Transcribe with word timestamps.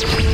and 0.00 0.22
you 0.22 0.27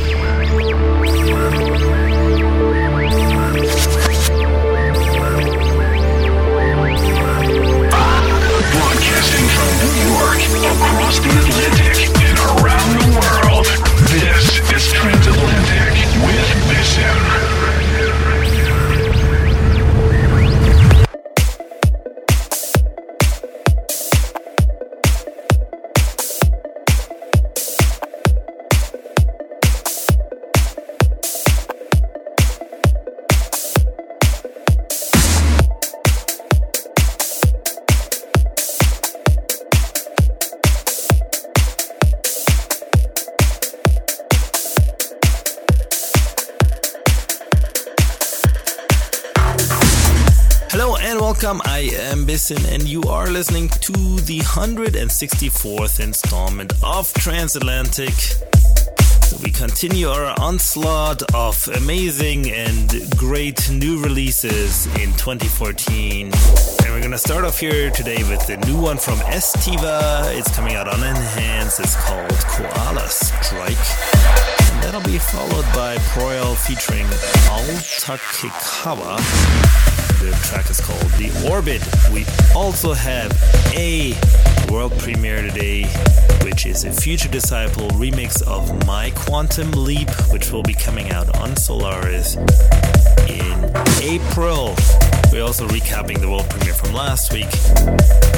are 53.25 53.31
listening 53.31 53.69
to 53.69 53.93
the 54.21 54.39
164th 54.39 55.99
installment 55.99 56.71
of 56.83 57.11
Transatlantic. 57.13 58.13
We 59.43 59.51
continue 59.51 60.07
our 60.07 60.33
onslaught 60.39 61.21
of 61.33 61.67
amazing 61.75 62.51
and 62.51 62.89
great 63.17 63.69
new 63.69 64.01
releases 64.01 64.85
in 64.97 65.11
2014. 65.13 66.27
And 66.27 66.93
we're 66.93 67.01
gonna 67.01 67.17
start 67.17 67.43
off 67.43 67.59
here 67.59 67.89
today 67.91 68.23
with 68.23 68.45
the 68.47 68.57
new 68.65 68.79
one 68.79 68.97
from 68.97 69.17
Estiva. 69.19 70.33
It's 70.37 70.53
coming 70.55 70.75
out 70.75 70.87
on 70.87 70.99
Enhance. 71.03 71.79
It's 71.79 71.95
called 71.95 72.31
Koala 72.31 73.07
Strike. 73.09 73.85
And 74.73 74.83
that'll 74.83 75.01
be 75.01 75.17
followed 75.17 75.65
by 75.73 75.97
Proyal 76.13 76.55
featuring 76.55 77.05
Alta 77.51 78.19
Kikawa 78.33 79.19
the 80.25 80.31
track 80.43 80.69
is 80.69 80.79
called 80.79 81.11
The 81.19 81.29
Orbit. 81.49 81.81
We 82.11 82.25
also 82.55 82.93
have 82.93 83.31
a 83.75 84.13
world 84.71 84.97
premiere 84.97 85.41
today, 85.41 85.83
which 86.43 86.65
is 86.65 86.83
a 86.83 86.91
Future 86.91 87.29
Disciple 87.29 87.89
remix 87.89 88.41
of 88.41 88.85
My 88.87 89.11
Quantum 89.25 89.71
Leap, 89.71 90.09
which 90.31 90.51
will 90.51 90.61
be 90.61 90.73
coming 90.73 91.11
out 91.11 91.35
on 91.39 91.57
Solaris 91.57 92.35
in 93.27 93.71
April. 94.01 94.75
We're 95.31 95.43
also 95.43 95.67
recapping 95.67 96.21
the 96.21 96.29
world 96.29 96.47
premiere 96.49 96.75
from 96.75 96.93
last 96.93 97.33
week, 97.33 97.51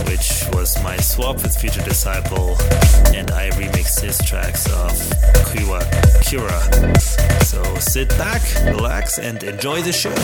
which 0.08 0.44
was 0.54 0.82
my 0.84 0.96
swap 0.98 1.44
with 1.44 1.56
Future 1.56 1.84
Disciple, 1.84 2.56
and 3.14 3.30
I 3.32 3.50
remixed 3.52 4.00
his 4.00 4.18
tracks 4.20 4.66
of 4.72 4.96
Kura. 5.52 5.84
Kura. 6.24 6.62
So 7.44 7.62
sit 7.80 8.10
back, 8.18 8.42
relax, 8.64 9.20
and 9.20 9.44
enjoy 9.44 9.82
the 9.82 9.92
show. 9.92 10.16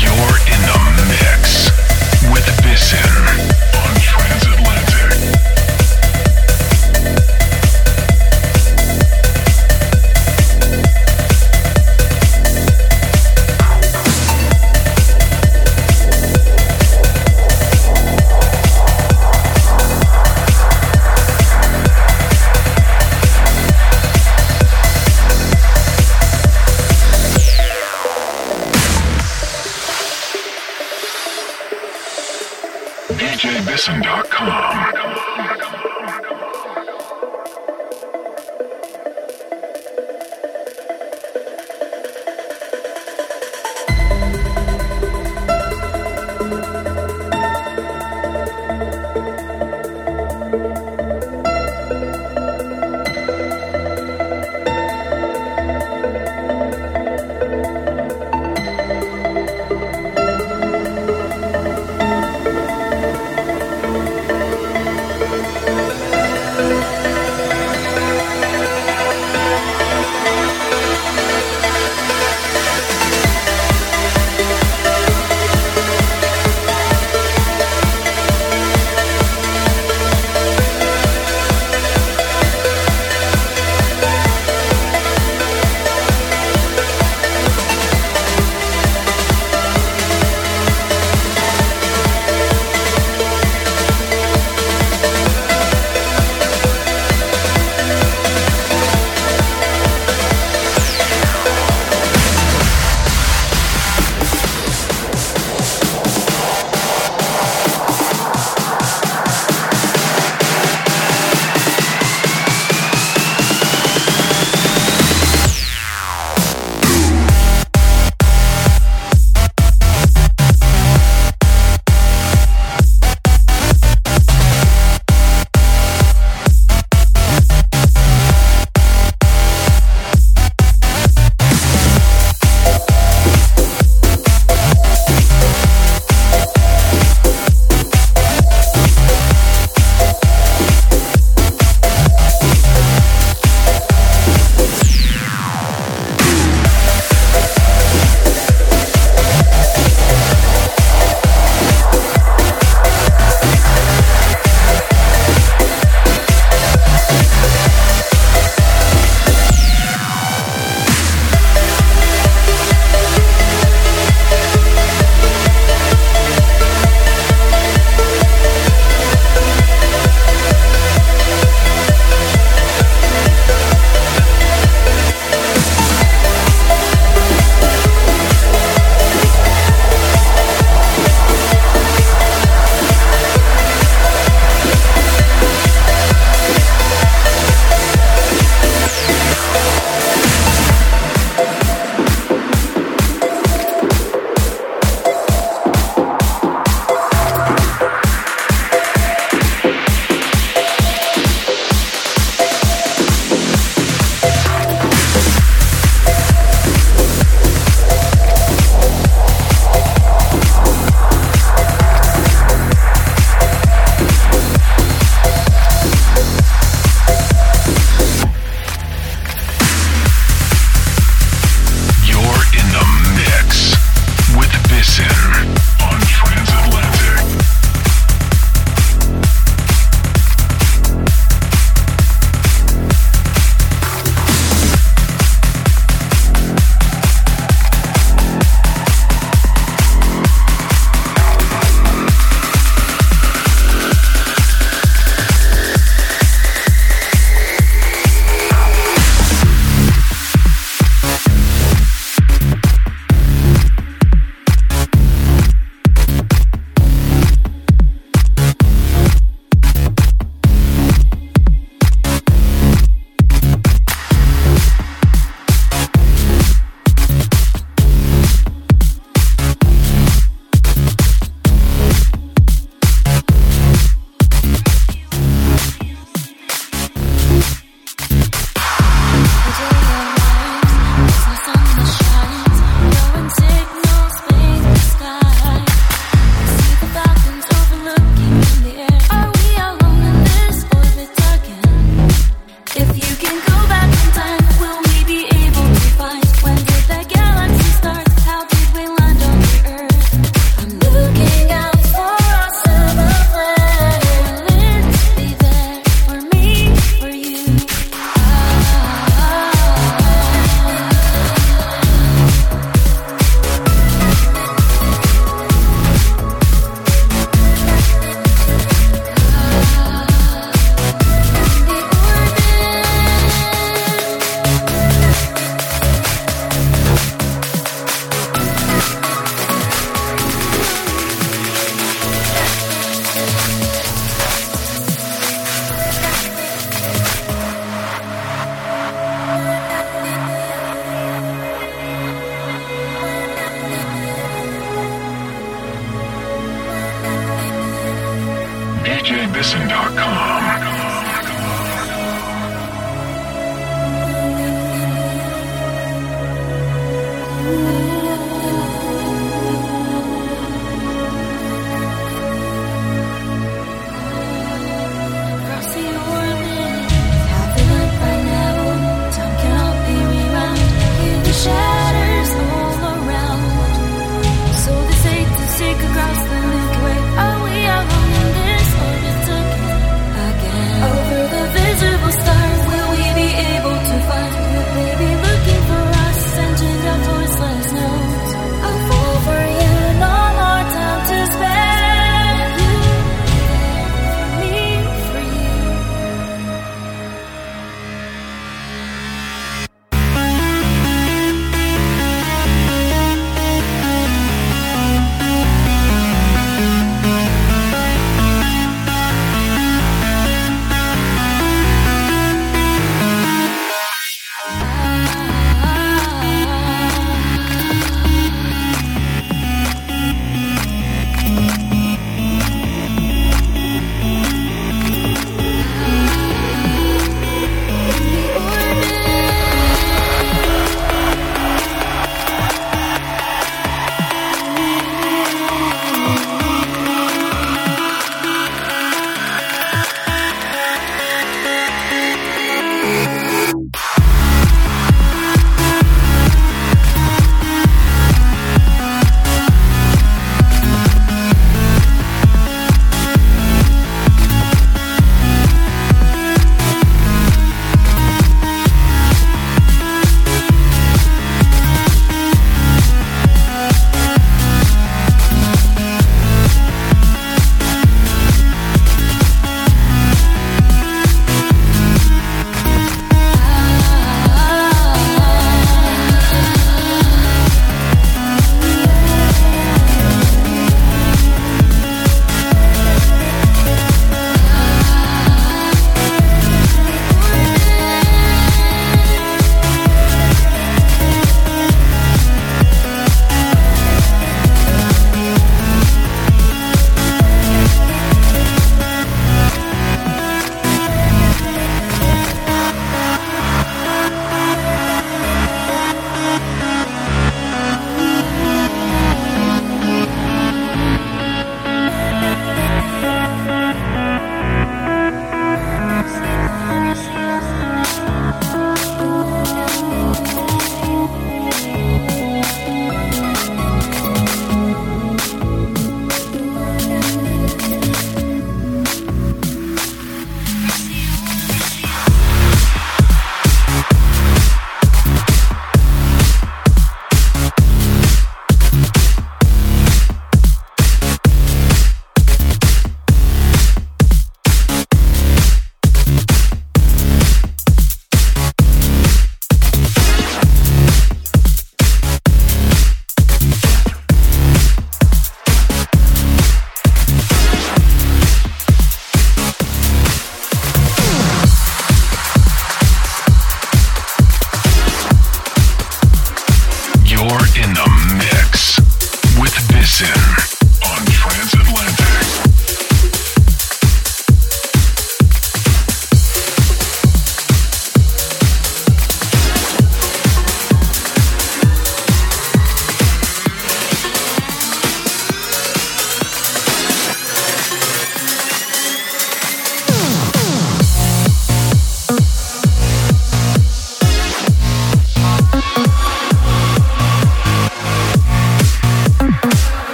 You're 0.00 0.38
in 0.48 0.60
the 0.66 1.04
mix 1.12 1.68
with 2.32 2.46
Bissen 2.62 2.98
on 3.76 3.94
Transatlantic. 4.00 4.87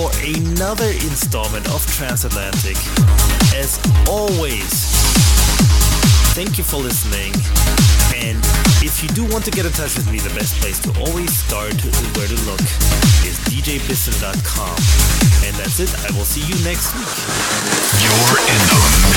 for 0.00 0.10
another 0.24 0.88
installment 1.04 1.66
of 1.74 1.84
Transatlantic. 1.92 2.76
As 3.52 3.76
always, 4.08 4.72
thank 6.32 6.56
you 6.56 6.64
for 6.64 6.76
listening. 6.76 7.34
And 8.16 8.38
if 8.80 9.02
you 9.02 9.08
do 9.10 9.28
want 9.28 9.44
to 9.44 9.50
get 9.50 9.66
in 9.66 9.72
touch 9.72 9.96
with 9.96 10.10
me, 10.10 10.18
the 10.18 10.32
best 10.32 10.56
place 10.56 10.78
to 10.88 10.90
always 11.04 11.28
start 11.36 11.74
where 12.16 12.28
to 12.28 12.38
look 12.48 12.64
is 13.28 13.36
djbisson.com. 13.52 14.76
And 15.44 15.54
that's 15.56 15.80
it. 15.80 15.92
I 16.08 16.16
will 16.16 16.24
see 16.24 16.44
you 16.48 16.56
next 16.64 16.96
week. 16.96 17.12
You're 18.00 18.40
in 18.40 18.60
the 18.72 19.09